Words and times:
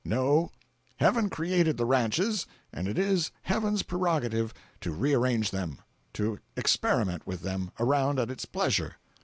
No—Heaven 0.03 1.29
created 1.29 1.77
the 1.77 1.85
ranches 1.85 2.47
and 2.73 2.87
it 2.87 2.97
is 2.97 3.29
Heaven's 3.43 3.83
prerogative 3.83 4.51
to 4.79 4.91
rearrange 4.91 5.51
them, 5.51 5.77
to 6.13 6.39
experiment 6.57 7.27
with 7.27 7.41
them 7.41 7.69
around 7.79 8.17
at 8.17 8.31
its 8.31 8.45
pleasure. 8.45 8.95